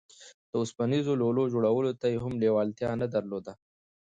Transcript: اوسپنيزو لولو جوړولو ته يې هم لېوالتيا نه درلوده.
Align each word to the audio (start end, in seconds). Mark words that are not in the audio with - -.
اوسپنيزو 0.57 1.13
لولو 1.21 1.43
جوړولو 1.53 1.91
ته 2.01 2.07
يې 2.13 2.17
هم 2.23 2.33
لېوالتيا 2.41 2.89
نه 3.01 3.07
درلوده. 3.13 3.53